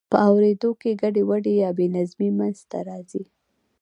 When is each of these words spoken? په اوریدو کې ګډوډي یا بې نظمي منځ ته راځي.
په 0.11 0.17
اوریدو 0.29 0.69
کې 0.81 0.91
ګډوډي 1.01 1.53
یا 1.63 1.69
بې 1.77 1.85
نظمي 1.95 2.29
منځ 2.37 2.57
ته 2.69 2.79
راځي. 2.89 3.23